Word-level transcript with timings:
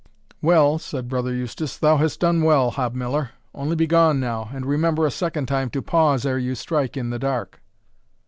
"Well!" 0.41 0.79
said 0.79 1.07
Brother 1.07 1.31
Eustace, 1.31 1.77
"thou 1.77 1.97
hast 1.97 2.21
done 2.21 2.41
well, 2.41 2.71
Hob 2.71 2.95
Miller; 2.95 3.33
only 3.53 3.75
begone 3.75 4.19
now, 4.19 4.49
and 4.51 4.65
remember 4.65 5.05
a 5.05 5.11
second 5.11 5.45
time 5.45 5.69
to 5.69 5.81
pause, 5.83 6.25
ere 6.25 6.39
you 6.39 6.55
strike 6.55 6.97
in 6.97 7.11
the 7.11 7.19
dark." 7.19 7.61